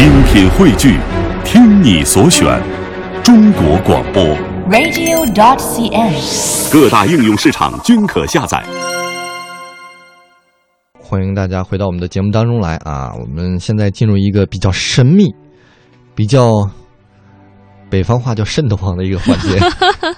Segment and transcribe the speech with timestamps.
[0.00, 0.98] 精品汇聚，
[1.44, 2.58] 听你所选，
[3.22, 4.24] 中国广播。
[4.70, 6.72] radio.dot.cn，。
[6.72, 8.64] 各大应用市场均可下载。
[10.98, 13.12] 欢迎大家回到我们的节目当中来啊！
[13.20, 15.26] 我们现在进入一个比较神秘、
[16.14, 16.66] 比较
[17.90, 19.58] 北方话叫瘆得慌的一个环节。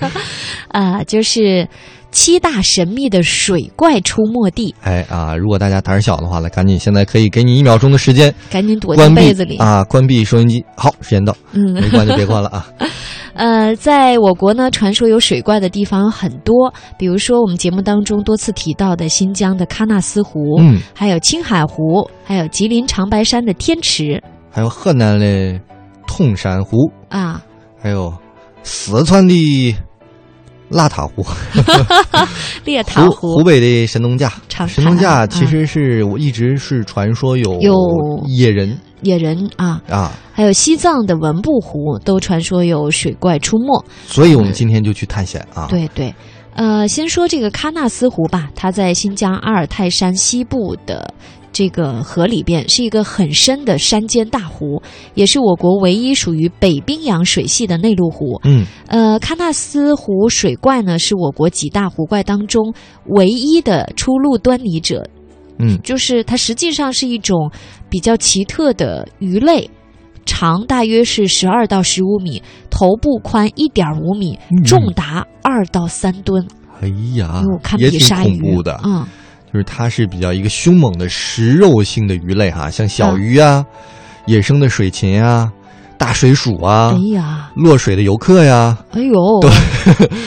[0.72, 1.68] 啊，就是
[2.10, 5.36] 七大神秘的水怪出没地，哎啊！
[5.36, 9.56] 如果大家胆儿小的话呢，赶紧现在可以给你一秒钟的时间，赶紧躲进被子里。
[9.56, 10.64] 啊，关闭收音机。
[10.76, 12.66] 好，时间到，嗯没关就别关了啊。
[13.34, 25.60] 呃，在我国呢，传说有水怪的地方有很多，比如说我们节目当中多次提到的新疆的喀纳斯湖，嗯，还有青海湖，还有吉林长白山的天池还有河南的
[26.06, 27.42] 铜山湖，啊，
[27.78, 28.10] 还有
[28.62, 29.76] 四川的
[30.68, 31.24] 腊塔湖，
[32.64, 33.44] 列塔湖湖。
[33.44, 34.32] 北的神农架。
[34.48, 37.72] 长神农架其实是我一直是传说有有
[38.26, 38.78] 野人。
[39.02, 43.84] 野人啊，啊，还有西藏的文布湖都传说有水怪出没。
[44.06, 46.12] 所以我们今天就去探险啊。，对对，
[46.54, 51.12] 呃，先说这个喀纳斯湖吧，它在新疆阿尔泰山西部的
[51.56, 54.82] 这个河里边，是一个很深的山间大湖，
[55.14, 58.38] 也是我国唯一属于北冰洋水系的内陆湖。
[58.44, 62.74] 嗯，呃，喀纳斯湖水怪呢，是我国几大湖怪当中
[63.06, 65.08] 唯一的出露端倪者，
[65.58, 67.50] 嗯，就是它实际上是一种
[67.88, 69.70] 比较奇特的鱼类。
[70.26, 76.46] 长大约是十二到十五米，头部宽一点五米，嗯重达二到三吨，
[76.82, 78.60] 哎呀哟，堪比鲨鱼。
[78.62, 79.06] 的，嗯，
[79.56, 83.64] 就是它是比较一个凶猛的食肉性的鱼类哈，像小鱼啊、
[84.26, 85.50] 野生的水禽啊、
[85.96, 89.50] 大水鼠啊哎、呀，落水的游客呀，哎呦，对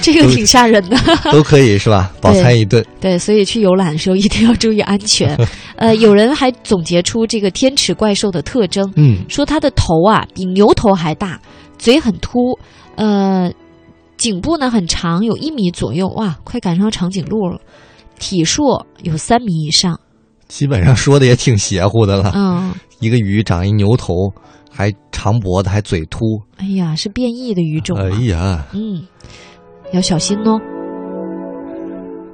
[0.00, 0.98] 这个挺吓人的。
[1.30, 2.10] 都可以是吧？
[2.20, 2.84] 饱餐一顿。
[3.00, 5.38] 对，所以去游览的时候一定要注意安全。
[5.78, 11.40] 呃，有人还总结出这个天池怪兽的特征，嗯，说它的头啊比牛头还大，
[11.78, 12.58] 嘴很凸，
[12.96, 13.48] 呃，
[14.16, 17.60] 颈部呢很长，有一米左右，哇，快赶上长颈鹿了。
[18.22, 19.98] 体硕有三米以上，
[20.46, 22.30] 基本上说的也挺邪乎的了。
[22.36, 24.14] 嗯，一个鱼长一牛头，
[24.70, 26.40] 还长脖子，还嘴凸。
[26.56, 29.02] 哎呀，是变异的鱼种啊，哎呀，嗯，
[29.92, 30.60] 要小心哦。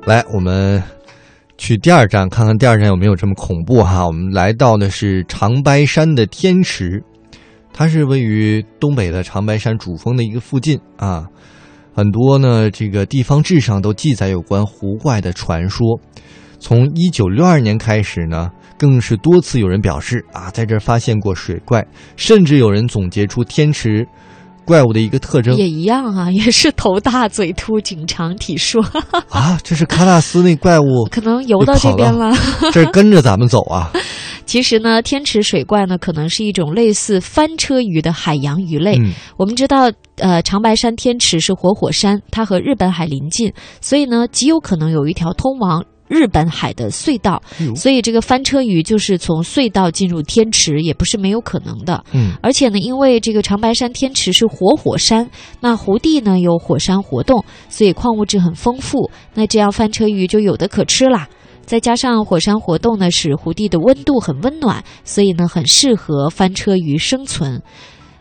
[0.04, 0.82] 来，我们
[1.56, 4.06] 去第二站看看第二站有没有这么恐怖哈。
[4.06, 7.03] 我们来到的是长白山的天池，
[7.72, 11.26] 它是位于东北的长白山主峰的一个附近啊。
[11.98, 15.98] 很多呢，这个地方志上都记载有关湖怪的传说。
[16.60, 18.48] 从一九六二年开始呢，
[18.78, 24.06] 更是多次有人表示啊，在这儿发现过水怪，甚至有人总结出天池
[24.64, 28.81] 怪物的一个特征也一样啊， 也是头大、嘴凸、颈长、体硕，
[29.31, 32.32] 啊，这是喀纳斯那怪物 可能游到这边了。
[32.72, 33.91] 这儿跟着咱们走啊。
[34.48, 38.97] 其实呢，天池水怪呢，可能是一种类似翻车鱼的海洋鱼类。
[38.97, 47.42] 嗯我们知道，呃，长白山天池是活火山，它和日本海临近，所以呢，极有可能有一条通往日本海的隧道。
[47.60, 52.03] 哟所以这个翻车鱼就是从隧道进入天池，也不是没有可能的。
[52.14, 55.28] 嗯而且呢，因为这个长白山天池是活火山，
[55.60, 61.28] 那湖地呢有火山活动，所以矿物质很丰富，那这样翻车鱼就有的可吃啦。
[61.69, 67.62] 再加上火山活动呢，使湖地的温度很温暖，所以呢很适合翻车鱼生存。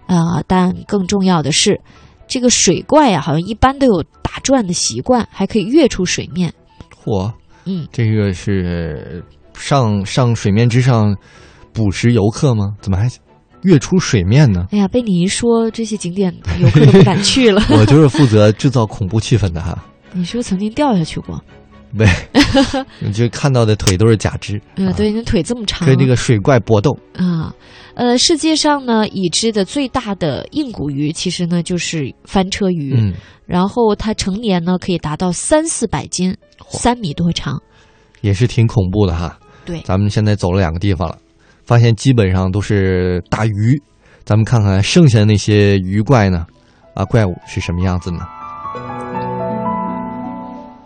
[0.07, 1.79] 呃，但更重要的是，
[2.27, 6.53] 这个水怪啊，好像一般都有打转的习惯，还可以跃出水面。
[7.05, 7.31] 嚯，
[7.63, 11.15] 嗯，这个是上上水面之上
[11.71, 12.75] 捕食游客吗？
[12.81, 13.09] 怎么还
[13.63, 14.67] 跃出水面呢？
[14.71, 17.63] 哎呀，被你一说，这些景点游客都不敢去了。
[17.71, 19.81] 我就是负责制造恐怖气氛的哈。
[20.11, 21.41] 你是不是曾经掉下去过？
[21.95, 22.07] 对，
[22.99, 26.97] 你就看到的腿都是假肢，嗯，对，你腿这么长，跟这个水怪搏斗。
[27.15, 27.53] 啊，
[27.93, 33.13] 呃，世界上呢已知的最大的硬骨鱼，其实呢就是翻车鱼，嗯，
[33.45, 36.35] 然后它成年呢可以达到三四百斤，
[36.69, 37.61] 三米多长。
[38.21, 39.37] 也是挺恐怖的哈。
[39.63, 41.17] 对咱们现在走了两个地方了，
[41.65, 43.81] 发现基本上都是大鱼。
[44.25, 46.45] 咱们看看剩下的那些鱼怪呢，
[46.93, 48.19] 啊，怪物是什么样子呢？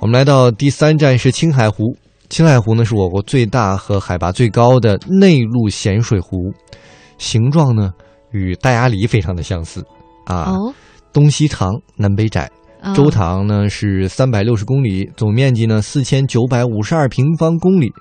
[0.01, 1.95] 我们来到第三站是青海湖。
[2.27, 6.51] 青海湖呢是我国最大和海拔最高的内陆咸水湖，
[7.19, 7.93] 形状呢
[8.31, 9.85] 与大鸭梨非常的相似
[10.25, 10.73] 啊，哦，
[11.13, 12.49] 东西长，南北窄。
[12.81, 17.91] 啊周长呢是三百六十公里，总面积呢四千九百五十二平方公里。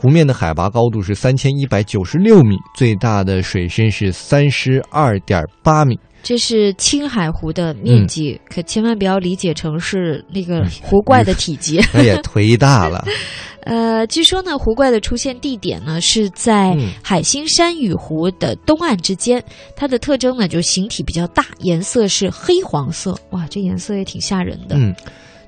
[0.00, 5.98] 湖面的海拔高度是三千一百九十六米，最大的水深是三十二点八米。
[6.22, 11.80] 这是青海湖的面积，嗯可千万不要理解成是那个湖怪的体积。
[11.92, 13.04] 那也忒大了。
[13.66, 19.42] 呃，据说呢，湖怪的出现地点呢是在嗯海心山与湖的东岸之间，
[19.74, 23.18] 它的特征呢就形体比较大，颜色是黑黄色。
[23.30, 24.76] 哇，这颜色也挺吓人的。
[24.76, 24.94] 嗯，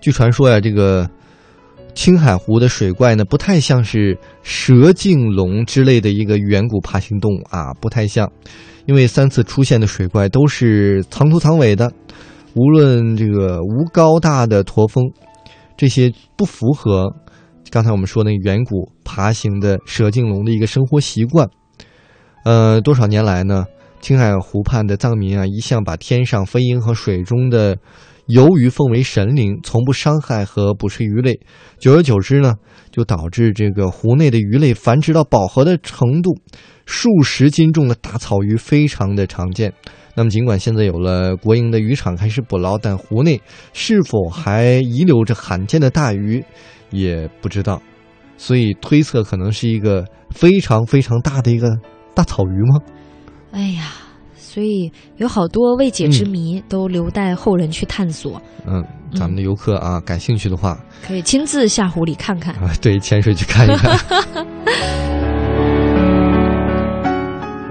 [0.00, 1.08] 据传说呀，这个
[1.94, 8.31] 青海湖的水怪呢，不太像是蛇颈龙之类的一个远古爬行动物啊，不太像，
[8.87, 11.92] 因为三次出现的水怪都是藏头藏尾的，
[12.54, 15.04] 无论这个无高大的驼峰，
[15.76, 17.14] 这些不符合
[17.70, 21.48] 刚才我们说那远古爬行的蛇颈龙的一个生活习惯。
[22.44, 23.64] 呃，多少年来呢，
[24.00, 27.76] 青海湖畔的藏民啊，一向把天上飞鹰和水中的
[28.31, 31.38] 游鱼奉为神灵，从不伤害和捕食鱼类。
[31.79, 32.55] 久而久之呢，
[32.91, 36.37] 就导致这个湖内的鱼类繁殖到饱和的程度，
[36.87, 39.73] 数十斤重的大草鱼非常的常见。
[40.15, 43.41] 那么，尽管现在有了国营的渔场开始捕捞，但湖内
[43.73, 46.44] 是否还遗留着罕见的大鱼，
[46.91, 47.81] 也不知道。
[48.37, 51.71] 所以推测可能是一个非常非常大的一个
[52.15, 52.81] 大草鱼吗？
[53.53, 53.93] 哎呀，
[54.52, 60.76] 所以有好多未解之谜都留待后人去探索，嗯，咱们的游客啊，感兴趣的话
[61.06, 62.52] 可以亲自下湖里看看。
[62.56, 63.97] 啊， 对，潜水去看一看。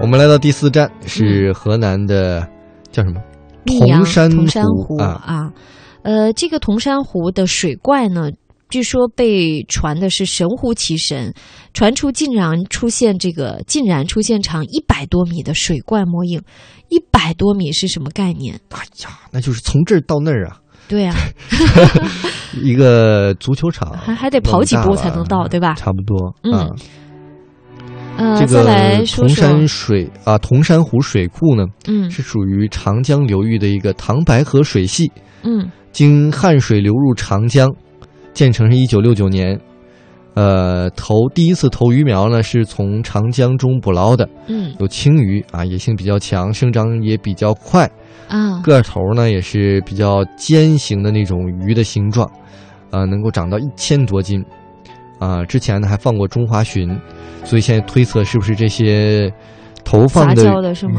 [0.00, 2.48] 我们来到第四站是河南的，
[2.90, 3.20] 叫什么？
[3.66, 5.52] 铜山铜山湖啊啊，
[6.00, 8.30] 呃，这个铜山湖的水怪呢，
[8.70, 11.34] 据说被传的是神乎其神，
[11.74, 16.40] 传出竟然出现这个竟然出现长一百多米的水怪魔影，
[16.88, 18.54] 一百多米是什么概念？
[18.70, 21.14] 哎呀，那就是从这儿到那儿啊，对啊，
[22.62, 25.74] 一个足球场，还还得跑几步才能到，对吧？
[25.74, 26.34] 差不多。
[26.44, 26.52] 嗯。
[26.52, 26.68] 啊。
[28.16, 28.64] 呃，这个
[29.06, 32.10] 铜山，水啊，铜山湖水库呢，嗯。
[32.10, 35.10] 是属于长江流域的一个唐白河水系，
[35.42, 35.70] 嗯。
[35.92, 37.68] 经汉水流入长江，
[38.32, 39.58] 建成是一九六九年。
[40.34, 47.90] 呃，投第一次投鱼苗呢，是从长江中捕捞的，嗯有青鱼啊，野性比较强，生长也比较快，
[48.28, 52.30] 啊，个头呢也是比较尖形的那种鱼的形状，
[52.90, 54.42] 啊，能够长到一千多斤，
[55.18, 56.88] 啊，之前呢还放过中华鲟，
[57.44, 59.30] 所以现在推测是不是这些
[59.90, 60.44] 投放的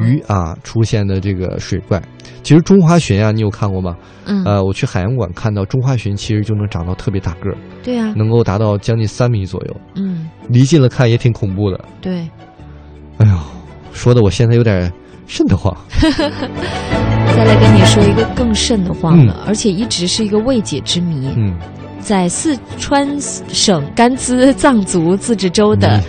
[0.03, 2.01] 鱼啊出现的这个水怪？
[2.43, 3.95] 其实中华鲟啊，你有看过吗？
[4.25, 11.79] 嗯，呃，我去海洋馆看到中华鲟其实就能长到特别大个儿，对啊，能够达到将近三米左右，嗯，离近了看也挺恐怖的。
[12.01, 12.27] 对。
[13.19, 13.38] 哎呦，
[13.93, 14.91] 说的我现在有点
[15.25, 15.73] 瘆得慌。
[16.01, 21.29] 再来跟你说一个更瘆得慌的，而且一直是一个未解之谜。
[21.38, 21.55] 嗯，
[21.99, 26.03] 在四川省甘孜藏族自治州的你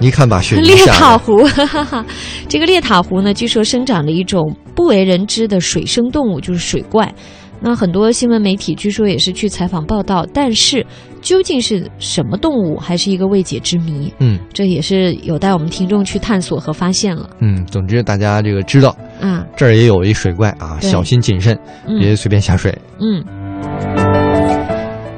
[0.00, 2.06] 你看吧雪 列吓的，塔湖，哈哈，
[2.48, 7.12] 这个猎塔湖呢，据说生长着一种不为人知的水生动物，就是水怪。
[7.60, 10.86] 那很多新闻媒体据说也是去采访报道，但是
[11.20, 14.12] 究竟是什么动物，还是一个未解之谜。
[14.20, 17.28] 嗯这也是有待我们听众去探索和发现了。
[17.40, 21.58] 嗯，总之大家这个知道啊，这儿也有一水怪啊，小心谨慎，
[21.98, 22.72] 别嗯随便下水。
[23.00, 23.24] 嗯，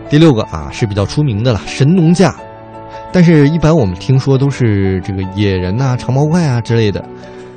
[0.09, 2.35] 第六个啊是比较出名的了，神农架。
[3.13, 7.05] 但是，一般我们听说都是这个野人呐、长毛怪啊之类的。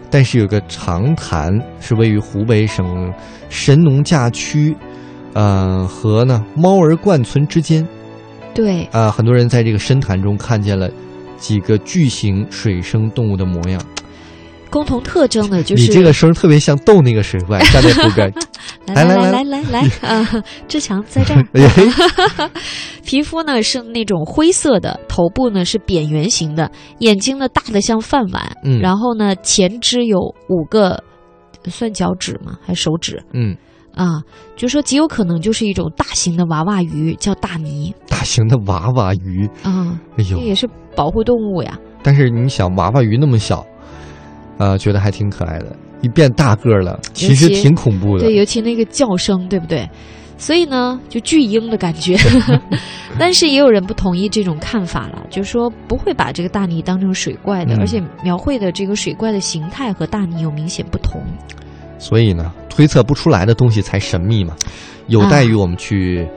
[0.10, 3.12] 但是有个长潭是位于湖北省
[3.50, 4.76] 神农架区，
[5.34, 7.88] 呃和呢猫儿灌村之间。
[8.54, 10.88] 对，啊、很多人在这个深潭中看见了
[11.38, 13.82] 几个巨型水生动物的模样。
[14.70, 18.32] 共同特征的就是你这个声儿特别像逗那个水怪，站在湖边。
[18.88, 20.44] 来来来来来来来啊！
[20.68, 21.46] 志强在这儿。
[21.54, 22.50] 哎
[23.06, 31.02] 皮肤呢是那种灰色的，头部呢是扁圆形的，眼睛呢大的像饭碗，嗯然后呢前肢有五个，
[31.66, 32.58] 算脚趾吗？
[32.62, 33.56] 还是手指嗯，
[33.94, 34.22] 啊？
[34.56, 40.38] 就说极有可能就是一种大型的娃娃鱼，叫大鲵大型的娃娃鱼，啊，哎呦！
[40.38, 41.78] 这也是保护动物呀。
[42.02, 43.66] 但是你想，娃娃鱼那么小，
[44.58, 45.76] 呃，觉得还挺可爱的。
[46.04, 48.26] 一变大个儿了，其实挺恐怖的。
[48.26, 49.90] 对，尤其那个叫声，对不对？
[50.38, 52.18] 所以呢，就巨婴的感觉。
[53.18, 61.22] 但是也有人不同意这种看法了，就说不会把这个大鲵当成水怪的，嗯而且描绘的这个水怪的形态和大鲵有明显不同。
[61.98, 64.56] 所以呢，推测不出来的东西才神秘嘛，
[65.08, 66.28] 有待于我们去，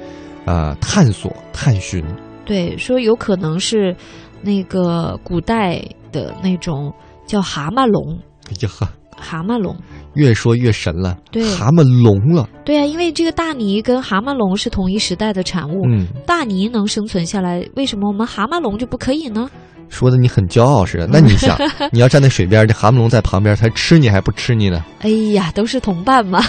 [0.44, 2.04] 呃，探索、探寻。
[2.44, 3.96] 对，说有可能是
[4.42, 5.82] 那个古代
[6.12, 6.92] 的那种
[7.26, 9.76] 叫蛤蟆龙，哎呀呵，蛤蟆龙。
[10.14, 12.48] 越说越神了，对蛤蟆龙了。
[12.64, 19.50] 对啊，因为这个大鲵跟蛤蟆龙是同一时代的产物，嗯，大鲵能生存下来，为什么我们蛤蟆龙就不可以呢？
[19.88, 21.06] 说的你很骄傲似的。
[21.06, 21.56] 那你想，
[21.92, 24.84] 你要站在水边，这蛤蟆龙在旁边，它吃你还不吃你呢？
[25.00, 26.42] 哎呀，都是同伴嘛，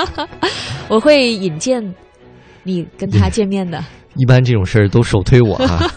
[0.88, 1.82] 我会引荐
[2.62, 3.84] 你跟他见面的。
[4.16, 5.92] 一般这种事儿都首推我啊。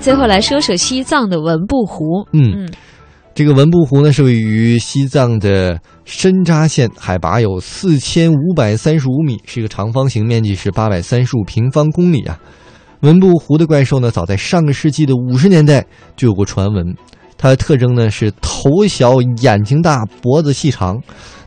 [0.00, 2.26] 最后来说说西藏的文布湖。
[2.32, 2.68] 嗯，
[3.36, 12.40] 这个文布湖呢是位于西藏的深扎县，海拔有四千五百三十五米，是一个长方形，面积是八百三十五平方公里啊。
[13.00, 15.84] 文布湖的怪兽呢，早在上个世纪的五十年代
[16.16, 16.96] 就有过传闻。
[17.36, 20.98] 它的特征呢是头小、眼睛大、脖子细长，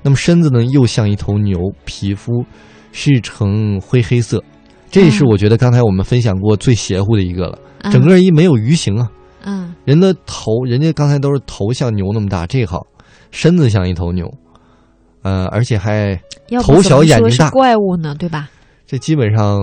[0.03, 2.46] 那么身子呢又像一头牛，皮肤
[2.91, 4.43] 是呈灰黑色。
[4.91, 7.58] 这也是我觉得刚才我们分享过最邪乎的一个了。
[7.91, 9.10] 整个人一没有鱼形啊，
[9.43, 12.86] 嗯，人的头，人家刚才都是头像牛那么大，这好，
[13.31, 14.29] 身子像一头牛，
[15.24, 16.19] 呃，而且还
[16.63, 18.50] 头小眼睛大，怪物呢，对吧？
[18.86, 19.62] 这基本上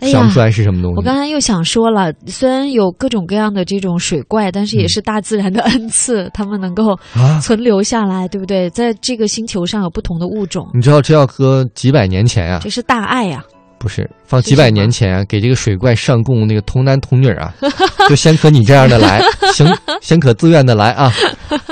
[0.00, 0.96] 想不出来是什么东西。
[0.96, 6.98] 我刚才又想说了，虽然有各种各样的这种水怪，但是也是大自然的恩赐，他们能够
[7.40, 8.68] 存留下来，对不对？
[8.70, 10.68] 在这个星球上有不同的物种。
[10.74, 12.58] 你知道这要搁几百年前啊？
[12.60, 13.44] 这是大爱呀。
[13.80, 17.52] 不是放几百年前啊，给这个水怪上供那个童男童女啊，
[18.08, 19.22] 就先可你这样的来，
[19.54, 19.66] 行，
[20.02, 21.10] 先可自愿的来啊。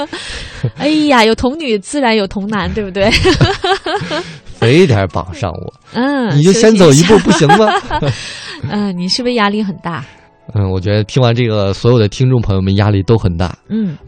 [0.78, 3.10] 哎呀，有童女自然有童男，对不对？
[4.58, 7.70] 非得绑上我，嗯，你就先走一步不行吗？
[8.70, 10.02] 嗯，你是不是压力很大？
[10.54, 13.54] 嗯，我觉得听完这个，所有的听众朋友们压力都很大。
[13.68, 13.98] 嗯。